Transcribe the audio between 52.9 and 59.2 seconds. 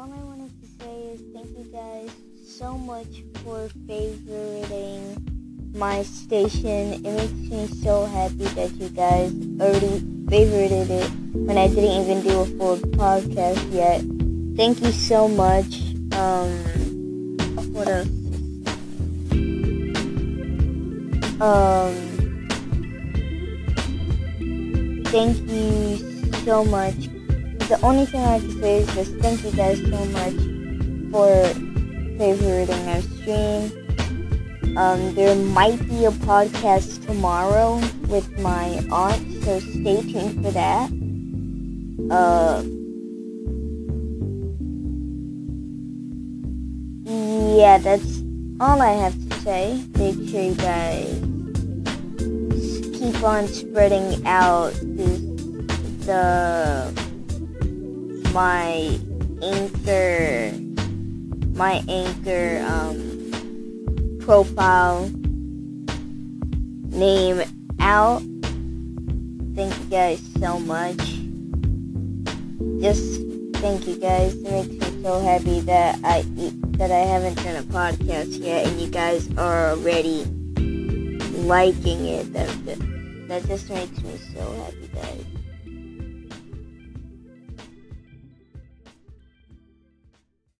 keep on spreading out this, the my